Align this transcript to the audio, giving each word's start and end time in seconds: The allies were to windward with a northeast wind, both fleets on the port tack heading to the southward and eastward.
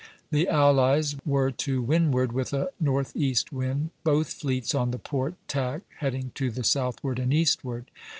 The 0.31 0.47
allies 0.49 1.15
were 1.27 1.51
to 1.51 1.83
windward 1.83 2.31
with 2.31 2.53
a 2.53 2.69
northeast 2.79 3.51
wind, 3.53 3.91
both 4.03 4.33
fleets 4.33 4.73
on 4.73 4.89
the 4.89 4.97
port 4.97 5.35
tack 5.47 5.83
heading 5.99 6.31
to 6.33 6.49
the 6.49 6.63
southward 6.63 7.19
and 7.19 7.31
eastward. 7.31 7.91